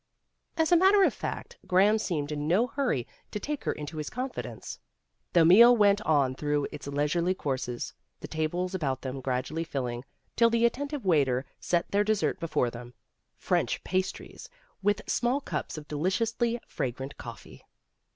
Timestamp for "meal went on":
5.45-6.33